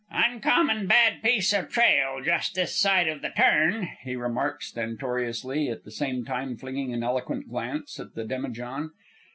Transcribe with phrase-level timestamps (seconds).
[0.09, 5.83] "Uncommon bad piece of trail just this side of the turn," he remarked stentoriously, at
[5.83, 8.89] the same time flinging an eloquent glance at the demijohn.